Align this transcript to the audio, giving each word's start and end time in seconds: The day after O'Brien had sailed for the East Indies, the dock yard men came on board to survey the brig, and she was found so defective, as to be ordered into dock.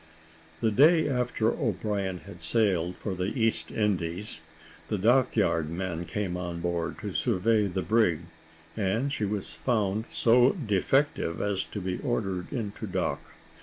The 0.61 0.71
day 0.71 1.07
after 1.07 1.51
O'Brien 1.53 2.21
had 2.25 2.41
sailed 2.41 2.95
for 2.95 3.13
the 3.13 3.39
East 3.39 3.69
Indies, 3.71 4.41
the 4.87 4.97
dock 4.97 5.35
yard 5.35 5.69
men 5.69 6.05
came 6.05 6.35
on 6.35 6.59
board 6.59 6.97
to 7.01 7.11
survey 7.13 7.67
the 7.67 7.83
brig, 7.83 8.21
and 8.75 9.13
she 9.13 9.25
was 9.25 9.53
found 9.53 10.05
so 10.09 10.53
defective, 10.53 11.39
as 11.39 11.63
to 11.65 11.79
be 11.79 11.99
ordered 11.99 12.51
into 12.51 12.87
dock. 12.87 13.35